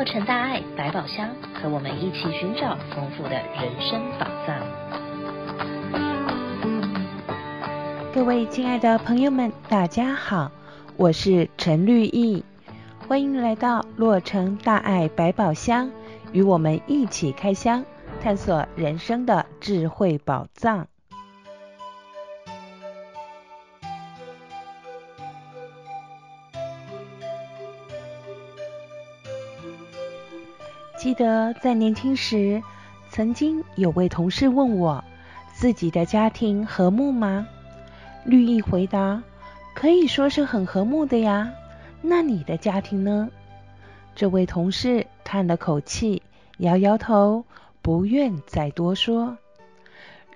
[0.00, 4.56] 洛城大爱百宝箱，和我们一起寻找丰富的人生宝藏。
[8.10, 10.50] 各位亲爱的朋友们，大家好，
[10.96, 12.42] 我是陈绿意，
[13.06, 15.90] 欢迎来到洛城大爱百宝箱，
[16.32, 17.84] 与我们一起开箱，
[18.22, 20.86] 探索人生的智慧宝藏。
[31.00, 32.62] 记得在年轻时，
[33.08, 35.02] 曾经有位同事问我，
[35.50, 37.48] 自己的家庭和睦吗？
[38.22, 39.22] 绿意回答，
[39.74, 41.50] 可以说是很和睦的呀。
[42.02, 43.30] 那你的家庭呢？
[44.14, 46.22] 这位同事叹了口气，
[46.58, 47.46] 摇摇头，
[47.80, 49.38] 不愿再多说。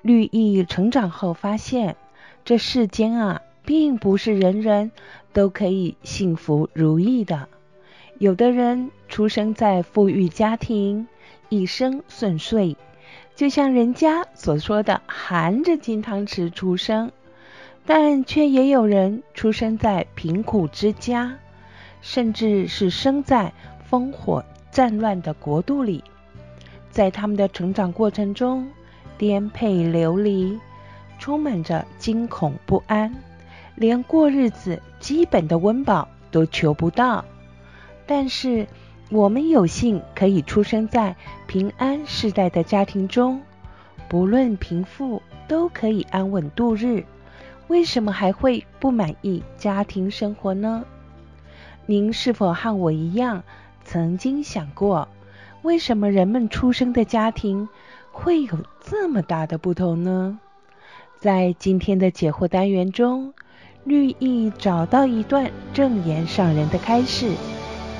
[0.00, 1.94] 绿意成长后发现，
[2.42, 4.92] 这世间啊，并不是人人
[5.34, 7.50] 都可以幸福如意的。
[8.18, 11.08] 有的人出生在富裕家庭，
[11.48, 12.76] 一生顺遂，
[13.34, 17.08] 就像人家所说的含着金汤匙出生；
[17.84, 21.36] 但却也有人出生在贫苦之家，
[22.00, 23.52] 甚至是生在
[23.90, 26.02] 烽火战乱的国度里。
[26.90, 28.70] 在他们的成长过程中，
[29.18, 30.56] 颠沛流离，
[31.18, 33.12] 充满着惊恐不安，
[33.74, 37.24] 连过日子基本的温饱都求不到。
[38.06, 38.66] 但是，
[39.10, 41.16] 我们有幸可以出生在
[41.46, 43.40] 平安世代的家庭中，
[44.08, 47.04] 不论贫富，都可以安稳度日。
[47.68, 50.84] 为什么还会不满意家庭生活呢？
[51.86, 53.42] 您是否和我一样，
[53.84, 55.08] 曾经想过，
[55.62, 57.68] 为什么人们出生的家庭
[58.12, 60.38] 会有这么大的不同呢？
[61.18, 63.32] 在今天的解惑单元中，
[63.84, 67.32] 绿意找到一段正言上人的开示。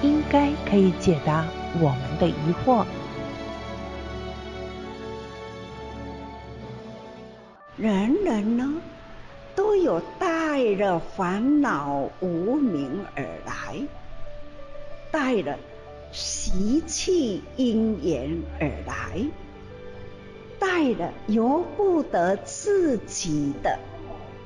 [0.05, 1.47] 应该可以解答
[1.81, 2.85] 我们的疑惑。
[7.79, 8.75] 人人呢，
[9.57, 13.81] 都有带着烦恼无名而来，
[15.11, 15.59] 带着
[16.13, 19.25] 习气因缘而来，
[20.59, 23.79] 带着由不得自己的，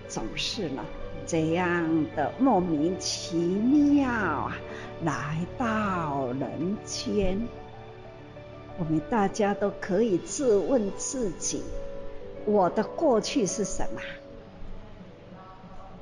[0.06, 0.84] 总是呢
[1.26, 4.56] 这样的莫名其妙啊。
[5.04, 7.46] 来到人间，
[8.78, 11.62] 我们大家都可以自问自己：
[12.44, 14.00] 我的过去是什么？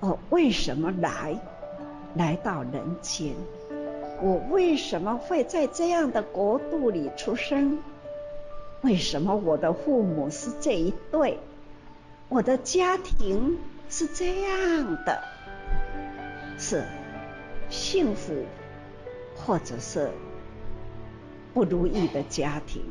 [0.00, 1.38] 哦，为什么来
[2.14, 3.34] 来到人间？
[4.22, 7.78] 我为什么会在这样的国度里出生？
[8.82, 11.38] 为什么我的父母是这一对？
[12.28, 13.58] 我的家庭
[13.90, 15.22] 是这样的，
[16.58, 16.84] 是
[17.68, 18.32] 幸福。
[19.36, 20.10] 或者是
[21.54, 22.82] 不如意的家庭，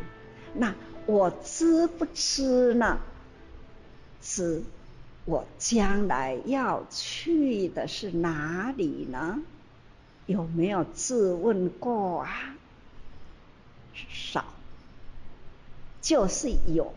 [0.53, 0.73] 那
[1.05, 2.99] 我知不知呢？
[4.21, 4.63] 知，
[5.25, 9.39] 我将来要去的是哪里呢？
[10.27, 12.55] 有没有自问过啊？
[14.09, 14.45] 少，
[16.01, 16.93] 就是有，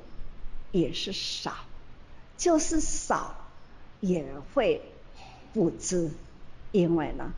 [0.73, 1.55] 也是少，
[2.37, 3.35] 就是少，
[4.01, 4.81] 也会
[5.53, 6.11] 不知，
[6.73, 7.33] 因为呢，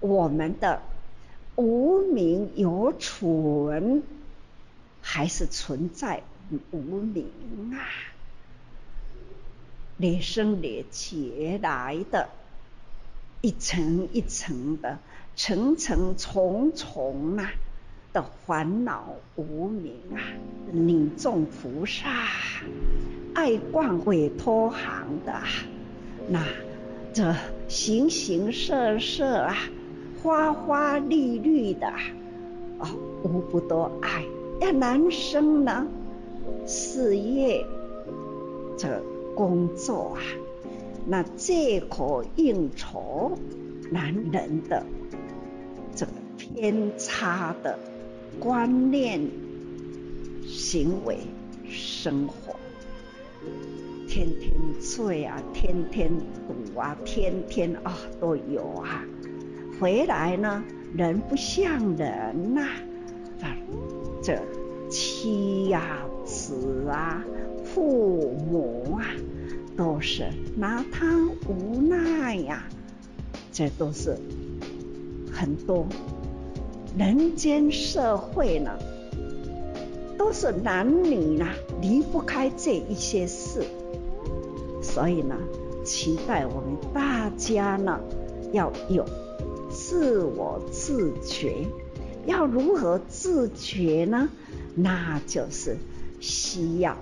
[0.00, 0.80] 我们的。
[1.56, 4.02] 无名有存，
[5.00, 6.22] 还是存在
[6.70, 7.26] 无名
[7.72, 7.80] 啊？
[9.98, 12.28] 累生累劫来的，
[13.40, 14.98] 一层一层的，
[15.34, 17.50] 层层重重啊
[18.12, 20.20] 的烦恼无名啊！
[20.70, 22.10] 你众菩萨
[23.34, 25.42] 爱逛委托行的，
[26.28, 26.46] 那
[27.14, 27.34] 这
[27.68, 29.56] 形形色色啊！
[30.26, 31.86] 花花绿绿的，
[32.80, 32.88] 哦，
[33.22, 34.24] 无不多爱。
[34.60, 35.86] 那男生呢，
[36.66, 37.64] 事业
[38.76, 39.00] 这
[39.36, 40.20] 工作啊，
[41.06, 43.38] 那借口应酬
[43.92, 44.84] 男人的
[45.94, 47.78] 这个偏差的
[48.40, 49.30] 观念、
[50.44, 51.18] 行为、
[51.70, 52.56] 生活，
[54.08, 56.10] 天天醉啊，天天
[56.48, 59.04] 赌啊，天天啊、都有啊。
[59.78, 60.64] 回来呢，
[60.94, 62.62] 人不像人呐、
[63.42, 63.56] 啊，
[64.22, 64.40] 这
[64.88, 67.22] 妻呀、子啊、
[67.62, 69.04] 父母啊，
[69.76, 70.24] 都是
[70.56, 71.06] 拿他
[71.46, 72.64] 无奈呀、
[73.52, 74.16] 这都是
[75.30, 75.86] 很多
[76.96, 78.70] 人间社会呢，
[80.16, 81.46] 都是男女呢
[81.82, 83.62] 离不开这一些事，
[84.82, 85.36] 所以呢，
[85.84, 88.00] 期待我们大家呢
[88.52, 89.04] 要有。
[89.88, 91.64] 自我自觉，
[92.26, 94.28] 要如何自觉呢？
[94.74, 95.76] 那就是
[96.20, 96.96] 需要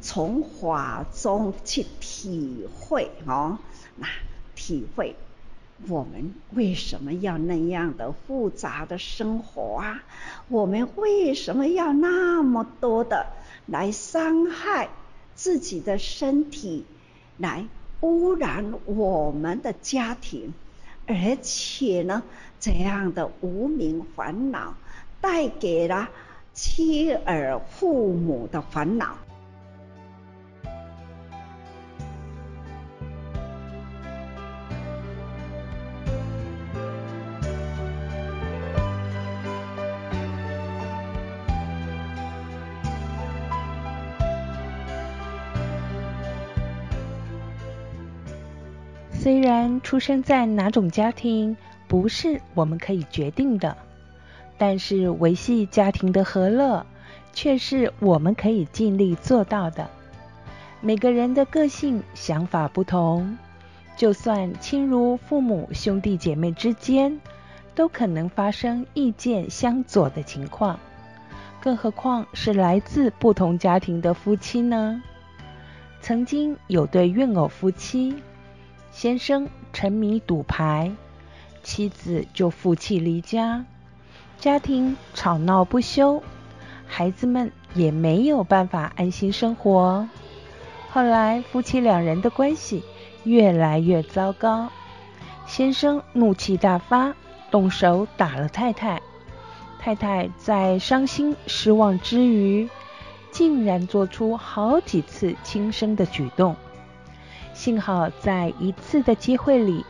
[0.00, 3.58] 从法中去体会哦，
[3.96, 4.06] 那
[4.54, 5.16] 体会
[5.88, 10.04] 我们为什么要那样的复杂的生活啊？
[10.46, 13.26] 我们为什么要那么多的
[13.66, 14.90] 来伤害
[15.34, 16.86] 自己的身体，
[17.36, 17.66] 来
[18.00, 20.54] 污染我们的家庭？
[21.08, 22.22] 而且呢，
[22.60, 24.74] 这样的无名烦恼
[25.22, 26.08] 带给了
[26.52, 29.16] 妻儿父母的烦恼。
[49.28, 51.54] 虽然出生在哪种家庭
[51.86, 53.76] 不是我们可以决定的，
[54.56, 56.86] 但是维系家庭的和乐
[57.34, 59.90] 却是我们可以尽力做到的。
[60.80, 63.36] 每个人的个性想法不同，
[63.98, 67.20] 就算亲如父母、兄弟姐妹之间，
[67.74, 70.80] 都可能发生意见相左的情况，
[71.60, 75.02] 更何况是来自不同家庭的夫妻呢？
[76.00, 78.14] 曾经有对怨偶夫妻。
[79.00, 80.90] 先生沉迷赌牌，
[81.62, 83.64] 妻子就负气离家，
[84.40, 86.20] 家庭吵闹不休，
[86.84, 90.08] 孩子们也没有办法安心生活。
[90.90, 92.82] 后来夫妻两人的关系
[93.22, 94.68] 越来越糟糕，
[95.46, 97.14] 先生怒气大发，
[97.52, 99.00] 动手打了太太。
[99.78, 102.68] 太太在伤心失望之余，
[103.30, 106.56] 竟然做出好几次轻生的举动。
[107.58, 109.84] 幸好在一次的机会里，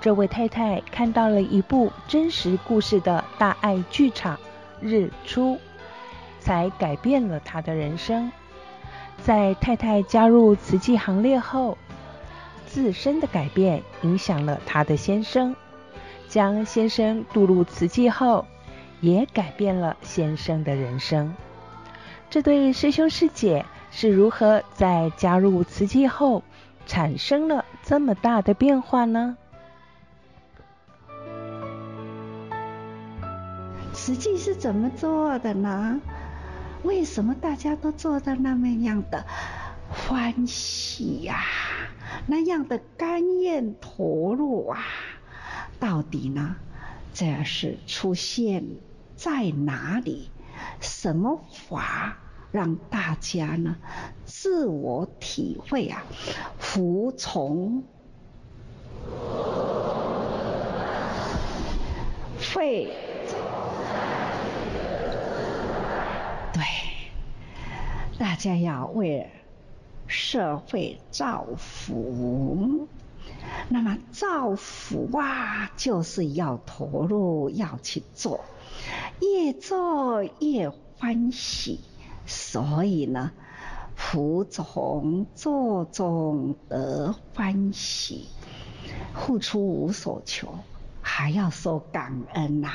[0.00, 4.36] 这位太太看到了一部真实故事的大爱剧场
[4.80, 5.54] 《日出》，
[6.40, 8.32] 才改变了她的人生。
[9.22, 11.78] 在太太加入慈济行列后，
[12.66, 15.54] 自身的改变影响了她的先生，
[16.28, 18.44] 将先生渡入慈济后，
[19.00, 21.32] 也改变了先生的人生。
[22.28, 26.42] 这对师兄师姐是如何在加入慈济后，
[26.86, 29.36] 产生了这么大的变化呢？
[33.94, 36.00] 实际是怎么做的呢？
[36.82, 39.24] 为什么大家都做的那么样的
[39.88, 41.42] 欢喜呀、
[42.26, 44.84] 那样的甘愿投入啊？
[45.80, 46.56] 到底呢？
[47.14, 48.64] 这是出现
[49.16, 50.30] 在哪里？
[50.80, 52.18] 什么法？
[52.54, 53.74] 让大家呢
[54.24, 56.04] 自我体会啊，
[56.56, 57.82] 服从，
[62.54, 62.92] 会，
[66.52, 66.62] 对，
[68.20, 69.28] 大家要为
[70.06, 72.86] 社会造福。
[73.68, 78.44] 那么造福啊，就是要投入，要去做，
[79.20, 81.80] 越做越欢喜。
[82.26, 83.32] 所以呢，
[83.94, 88.28] 服从做中得欢喜，
[89.14, 90.58] 付出无所求，
[91.02, 92.70] 还要说感恩呐、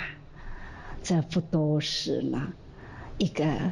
[1.01, 2.54] 这不都是呢
[3.18, 3.71] 一个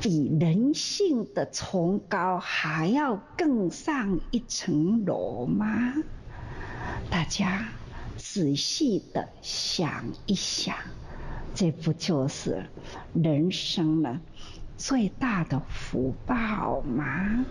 [0.00, 5.94] 比人性的崇高还要更上一层楼吗？
[7.10, 7.68] 大家
[8.16, 10.76] 仔细的想一想。
[11.54, 12.64] 这不就是
[13.14, 14.20] 人生呢
[14.76, 17.44] 最大的福报吗？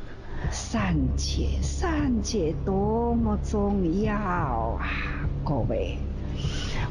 [0.52, 4.88] 善解，善解多么重要啊！
[5.46, 5.98] 各位，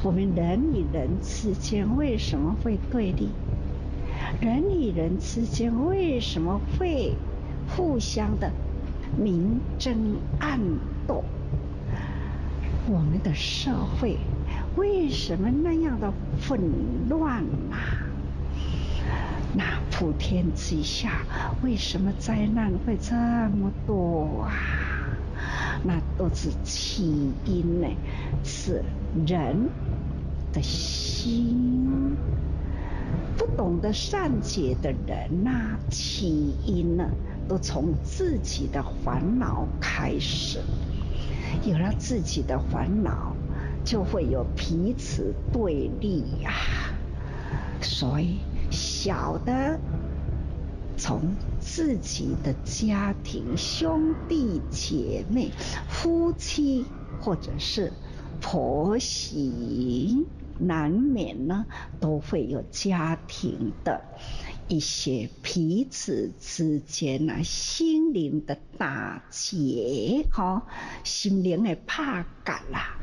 [0.05, 3.29] 我们人与人之间为什么会对立？
[4.41, 7.13] 人与人之间为什么会
[7.77, 8.51] 互相的
[9.19, 10.61] 明争暗
[11.09, 11.25] 斗？
[12.89, 14.17] 我们的社会。
[14.81, 16.11] 为什么那样的
[16.41, 16.59] 混
[17.11, 18.01] 乱啊？
[19.55, 21.21] 那普天之下，
[21.63, 24.51] 为什么灾难会这么多啊？
[25.85, 27.89] 那都是起因呢，
[28.43, 28.83] 是
[29.27, 29.69] 人
[30.51, 32.17] 的心
[33.37, 37.05] 不懂得善解的人呐、起因呢，
[37.47, 40.59] 都从自己的烦恼开始，
[41.67, 43.37] 有了自己的烦恼。
[43.85, 46.53] 就会有彼此对立呀、
[47.81, 48.39] 所以
[48.71, 49.81] 小的
[50.97, 55.51] 从自己的家庭、兄弟姐妹、
[55.89, 56.87] 夫妻
[57.19, 57.93] 或者是
[58.41, 60.27] 婆媳，
[60.59, 61.67] 难免呢
[62.01, 64.01] 都会有家庭的
[64.71, 70.65] 一些彼此之间啊心灵的打结，哈，
[71.03, 72.97] 心灵的怕感啦。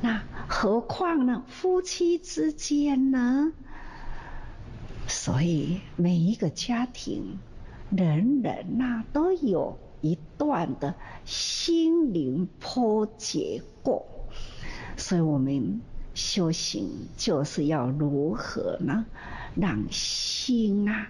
[0.00, 3.52] 那何况呢夫妻之间呢？
[5.08, 7.40] 所以每一个家庭，
[7.90, 10.94] 人人呐都有一段的
[11.24, 14.06] 心灵波折过，
[14.96, 15.80] 所以我们
[16.18, 19.06] 修行就是要如何呢？
[19.54, 21.08] 让心啊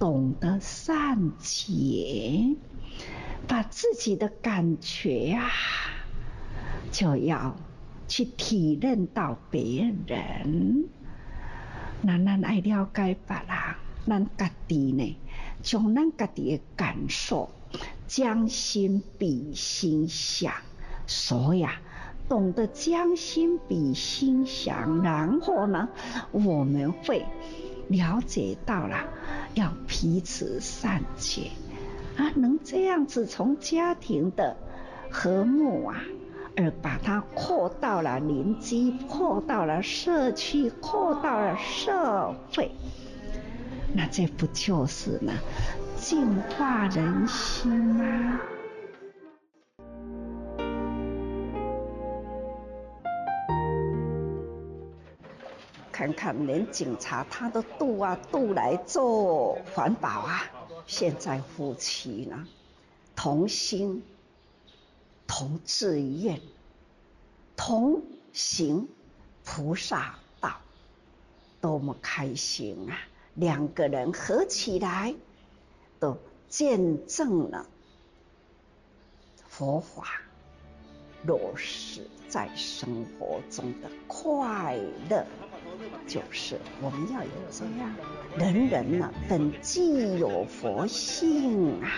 [0.00, 2.56] 懂得善解，
[3.46, 5.48] 把自己的感觉啊
[6.90, 7.56] 就要
[8.08, 10.88] 去体认到别人。
[12.02, 13.76] 那咱爱了解别人，
[14.08, 15.16] 咱家己呢，
[15.62, 17.48] 将咱家己的感受
[18.08, 20.52] 将心比心想，
[21.06, 21.80] 所以啊，
[22.32, 25.86] 懂得将心比心想，然后呢，
[26.30, 27.26] 我们会
[27.88, 29.04] 了解到了
[29.52, 31.50] 要彼此善解
[32.16, 34.56] 啊，能这样子从家庭的
[35.10, 35.96] 和睦啊。
[36.56, 42.70] 而把它扩到了邻居，扩到了社区，扩到了社会，
[43.94, 45.34] 那这不就是呢？
[45.96, 48.40] 净化人心吗？
[56.02, 60.50] 看看连警察他都渡啊渡来做环保啊，
[60.86, 62.46] 现在夫妻呢，
[63.14, 64.02] 同心。
[65.24, 66.38] 同志愿，
[67.56, 68.02] 同
[68.34, 68.86] 行
[69.44, 70.60] 菩萨道，
[71.58, 72.98] 多么开心啊！
[73.34, 75.14] 两个人合起来，
[75.98, 76.18] 都
[76.50, 77.66] 见证了
[79.48, 80.20] 佛法
[81.24, 84.76] 落实在生活中的快
[85.08, 85.24] 乐。
[86.06, 87.94] 就是我们要有这样，
[88.36, 91.90] 人人呢，本既有佛性啊，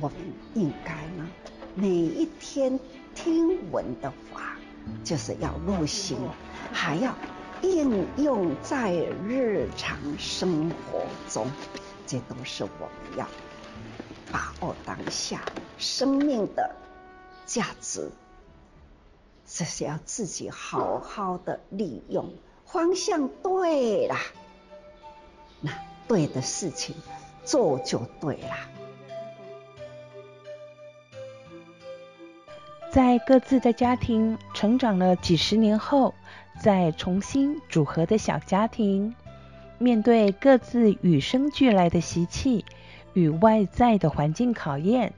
[0.00, 0.16] 我们
[0.54, 1.28] 应该呢。
[1.74, 2.78] 每一天
[3.14, 4.56] 听闻的话，
[5.04, 6.18] 就是要入心，
[6.72, 7.14] 还要
[7.62, 8.92] 应用在
[9.26, 11.46] 日常生活中，
[12.06, 12.68] 这都是我
[13.08, 13.26] 们要
[14.32, 15.42] 把握当下
[15.78, 16.74] 生命的
[17.46, 18.10] 价值，
[19.46, 22.32] 这是要自己好好的利用。
[22.72, 24.14] 方向对了，
[25.60, 25.72] 那
[26.06, 26.94] 对的事情
[27.44, 28.56] 做就对了。
[32.92, 36.14] 在各自的家庭成长了几十年后，
[36.60, 39.14] 再重新组合的小家庭，
[39.78, 42.64] 面对各自与生俱来的习气
[43.14, 45.12] 与外在的环境考验，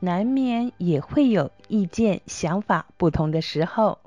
[0.00, 3.98] 难免也会有意见、想法不同的时候。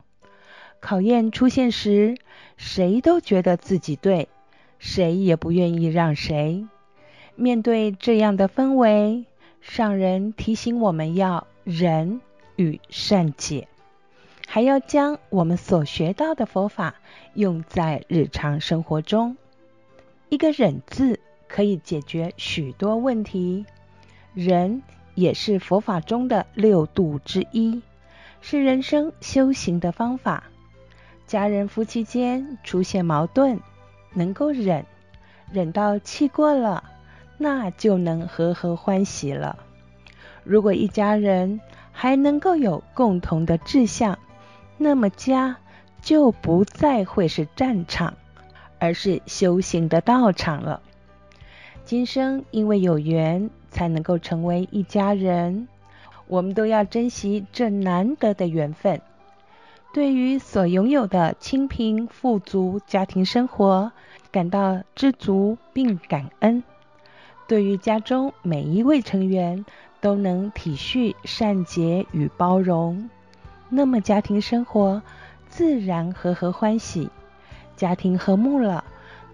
[0.81, 2.17] 考验出现时，
[2.57, 4.27] 谁都觉得自己对，
[4.77, 6.67] 谁也不愿意让谁。
[7.35, 9.23] 面对这样的氛围，
[9.61, 12.19] 上人提醒我们要忍。
[12.57, 13.67] 与善解，
[14.45, 16.93] 还要将我们所学到的佛法
[17.33, 19.35] 用在日常生活中。
[20.29, 23.65] 一个忍字可以解决许多问题，
[24.35, 24.83] 忍
[25.15, 27.81] 也是佛法中的六度之一，
[28.41, 30.50] 是人生修行的方法。
[31.31, 33.61] 家人夫妻间出现矛盾，
[34.13, 34.85] 能够忍，
[35.49, 36.83] 忍到气过了，
[37.37, 39.57] 那就能和和欢喜了。
[40.43, 41.61] 如果一家人，
[41.93, 44.19] 还能够有共同的志向，
[44.77, 45.55] 那么家
[46.01, 48.13] 就不再会是战场，
[48.77, 50.81] 而是修行的道场了。
[51.85, 55.69] 今生因为有缘，才能够成为一家人，
[56.27, 59.01] 我们都要珍惜这难得的缘分。
[59.93, 63.91] 对于所拥有的清贫富足家庭生活，
[64.31, 66.63] 感到知足并感恩。
[67.45, 69.65] 对于家中每一位成员，
[69.99, 73.09] 都能体恤、善解与包容，
[73.67, 75.01] 那么家庭生活
[75.49, 77.09] 自然和和欢喜。
[77.75, 78.85] 家庭和睦了，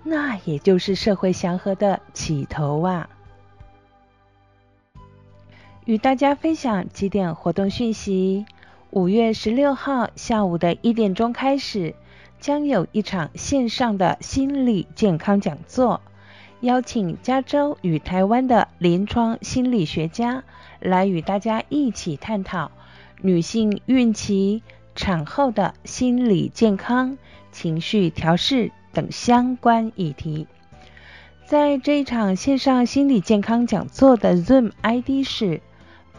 [0.04, 3.10] 那也就是社会祥和的起头啊！
[5.86, 8.46] 与大家分享几点活动讯息：
[8.90, 11.94] 五月十六号下午的一点钟开始，
[12.40, 16.02] 将有一场线上的心理健康讲座。
[16.62, 20.44] 邀请加州与台湾的临床心理学家
[20.80, 22.72] 来与大家一起探讨
[23.22, 24.64] 女性孕期、
[24.96, 27.18] 产后的心理健康、
[27.52, 30.48] 情绪调试等相关议题。
[31.46, 35.62] 在这一场线上心理健康讲座的 Zoom ID 是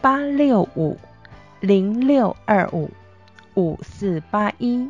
[0.01, 0.97] 八六五
[1.59, 2.89] 零六二五
[3.55, 4.89] 五四八一，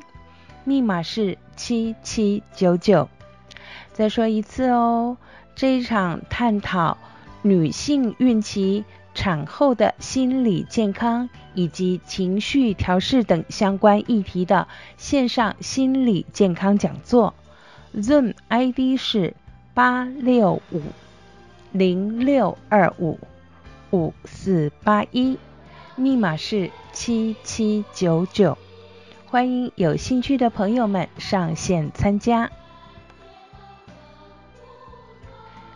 [0.63, 3.09] 密码是七七九九。
[3.93, 5.17] 再说一次哦，
[5.55, 6.97] 这一场探讨
[7.41, 8.85] 女性孕期、
[9.15, 17.33] 产后的心理健康以及情绪调试等相关议题的线上心理健康讲座
[17.95, 19.33] ，Zoom ID 是
[19.73, 20.81] 八六五
[21.71, 23.19] 零六二五
[23.91, 25.37] 五四八一，
[25.99, 28.57] 密码是七七九九，
[29.25, 32.49] 欢迎有兴趣的朋友们上线参加。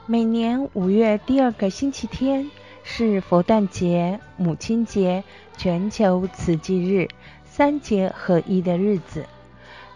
[0.05, 2.49] 每年五月第二个星期天
[2.85, 5.25] 是佛诞节、母亲节、
[5.57, 7.09] 全球慈济日
[7.43, 9.25] 三节合一的日子。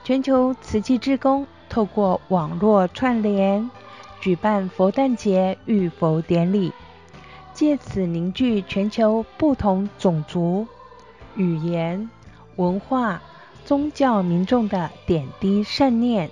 [0.03, 3.71] 全球慈济志工透过网络串联，
[4.19, 6.73] 举办佛诞节浴佛典礼，
[7.57, 10.67] 借此凝聚全球不同种族、
[11.35, 12.07] 语言、
[12.55, 13.19] 文化、
[13.65, 16.29] 宗教民众的点滴善念。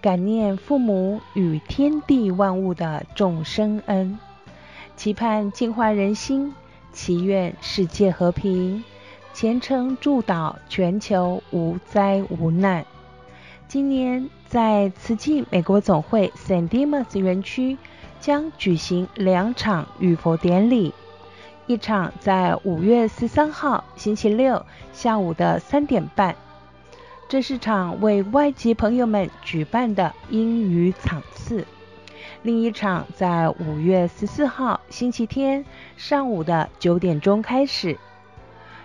[0.00, 4.18] 感念父母与天地万物的众生恩，
[4.96, 6.54] 期盼净化人心，
[6.90, 8.82] 祈愿世界和平，
[9.34, 12.86] 虔诚祝祷全球无灾无难。
[13.68, 17.76] 今年在慈济美国总会 San Dimas 园区
[18.22, 20.94] 将举行两场浴佛典礼，
[21.66, 26.36] 一场在五月十三号星期六下午的三点半。
[27.28, 31.66] 这是场为外籍朋友们举办的英语场次，
[32.42, 35.64] 另一场在五月十四号星期天
[35.96, 37.98] 上午的九点钟开始。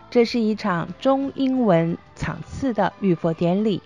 [0.09, 3.83] 这是一场中英文场次的浴佛典礼，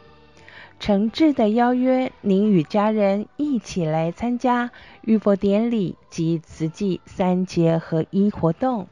[0.81, 4.71] 诚挚的邀约您与家人一起来参加
[5.01, 8.87] 浴佛典礼及慈济三节合一活动，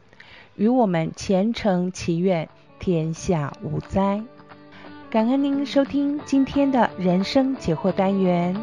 [0.55, 4.22] 与我们虔诚祈愿天下无灾。
[5.10, 8.55] 感恩您收听今天的人生解惑单元，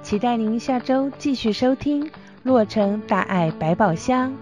[0.00, 2.08] 期待您下周继续收听
[2.44, 4.32] 洛城大爱百宝箱，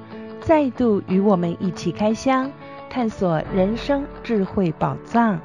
[0.42, 2.52] 再度与我们一起开箱，
[2.90, 5.40] 探索人生智慧宝藏。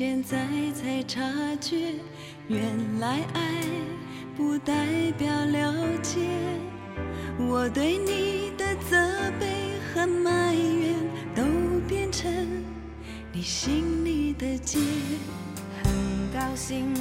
[0.00, 0.38] 现在
[0.72, 1.20] 才察
[1.60, 1.76] 觉，
[2.48, 2.58] 原
[3.00, 3.62] 来爱
[4.34, 4.72] 不代
[5.18, 6.20] 表了解。
[7.38, 8.96] 我对你的责
[9.38, 10.94] 备和埋怨，
[11.34, 11.42] 都
[11.86, 12.32] 变成
[13.30, 14.78] 你心里的结。
[15.82, 15.92] 很
[16.32, 16.94] 高兴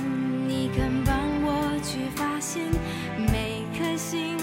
[0.45, 2.65] 你肯帮我去发现，
[3.17, 4.35] 每颗心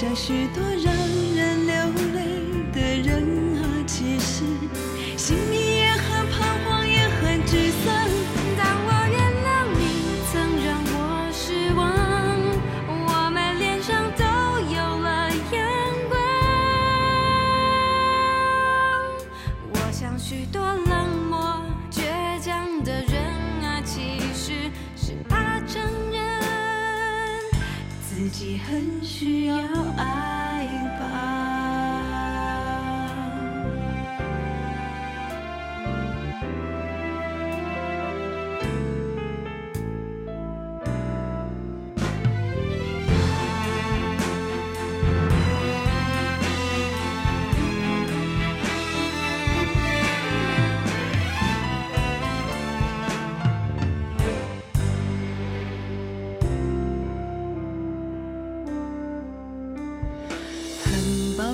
[0.00, 0.94] 像许多让
[1.36, 1.74] 人流
[2.14, 2.18] 泪
[2.72, 3.12] 的人
[3.62, 4.44] 啊，其实
[5.14, 8.08] 心里也很彷徨，也很沮丧。
[8.56, 9.82] 当我原谅你
[10.32, 10.96] 曾让我
[11.30, 11.84] 失望，
[12.88, 14.24] 我们脸上都
[14.74, 15.68] 有了阳
[16.08, 16.16] 光。
[19.70, 20.90] 我想许多冷
[21.28, 23.22] 漠倔强的人
[23.62, 26.18] 啊，其实是怕承认
[28.08, 29.59] 自己很需要。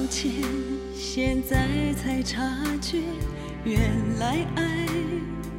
[0.09, 0.33] 前
[0.95, 2.40] 现在才察
[2.81, 2.99] 觉
[3.64, 4.87] 原来爱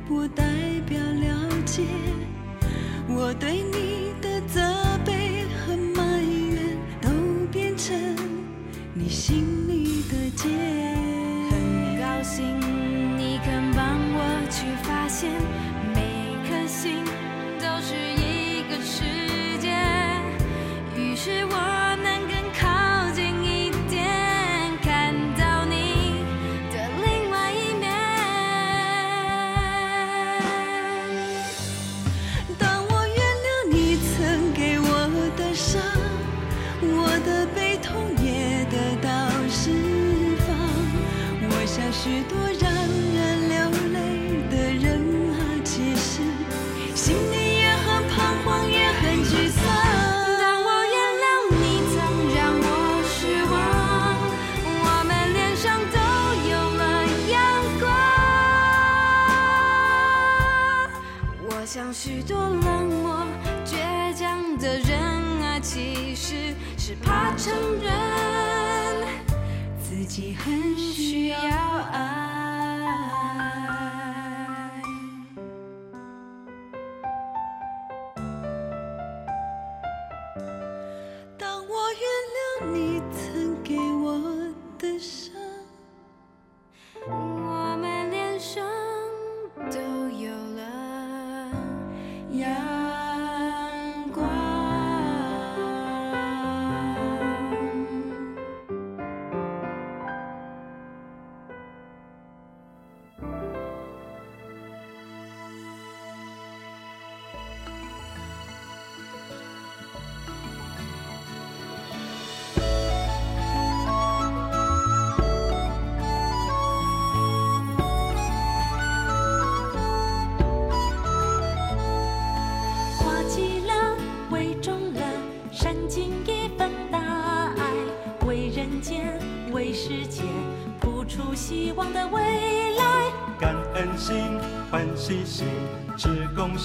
[0.07, 0.43] 不代
[0.87, 1.83] 表了解。
[3.09, 4.61] 我对你的责
[5.05, 7.09] 备和埋怨都
[7.51, 7.95] 变成
[8.93, 9.56] 你心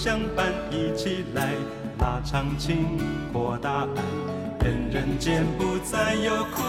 [0.03, 1.53] 相伴一起来，
[2.01, 2.99] 拉长情，
[3.33, 4.03] 扩大爱，
[4.65, 6.62] 愿人间不再有。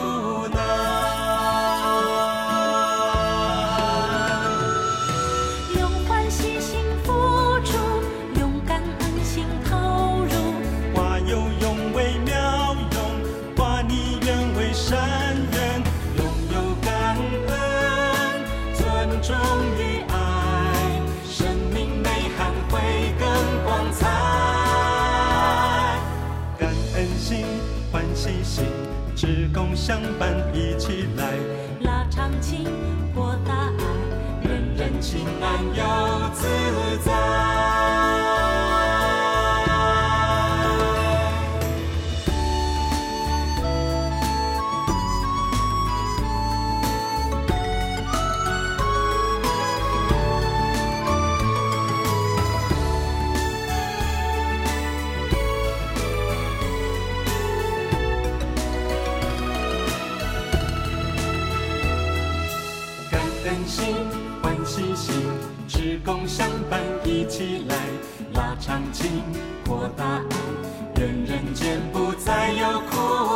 [29.54, 31.34] 共相伴，一起来
[31.82, 32.66] 拉长情，
[33.13, 36.48] 过大爱，人人情安又自
[37.06, 38.12] 在。
[67.36, 67.76] 起来
[68.36, 69.24] 拉长情
[69.65, 73.33] 扩大爱人人间不再有苦。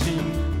[0.00, 0.57] watching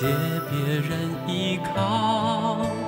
[0.00, 0.06] 借
[0.48, 2.79] 别人依靠。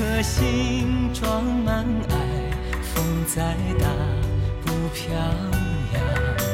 [0.00, 2.16] 颗心装满爱，
[2.80, 3.86] 风再大
[4.64, 6.49] 不飘摇。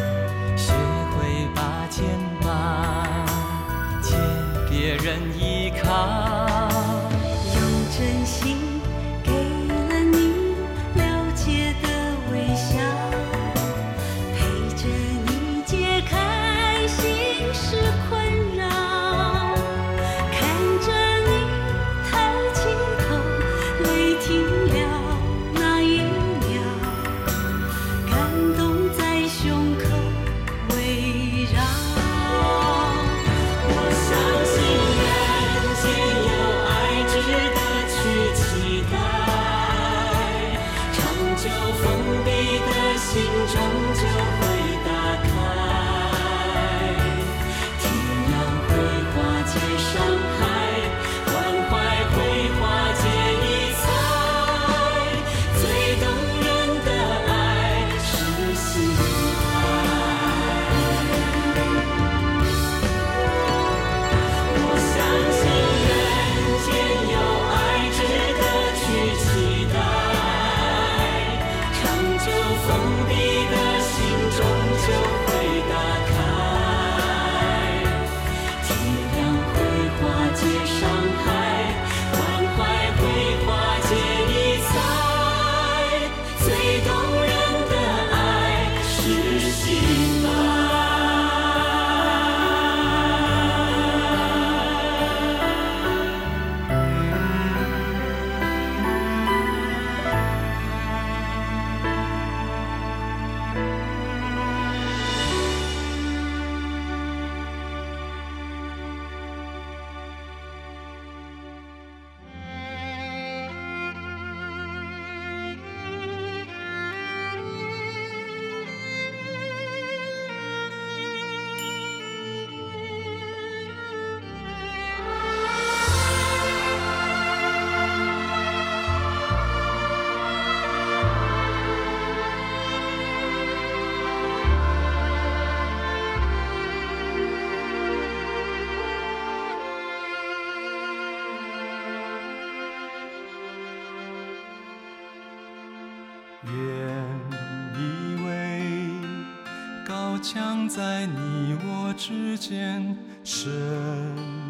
[150.29, 153.49] 强在你我之间，伸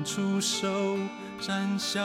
[0.07, 0.97] 出手
[1.39, 2.03] 斩下。